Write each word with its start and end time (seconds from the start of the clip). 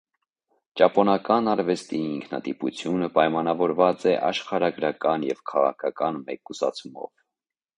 Ճապոնական 0.79 1.49
արվեստի 1.51 1.99
ինքնատիպությունը 2.13 3.09
պայմանավորված 3.19 4.07
է 4.13 4.17
աշխարհագրական 4.31 5.29
և 5.29 5.45
քաղաքական 5.53 6.19
մեկուսացումով։ 6.31 7.13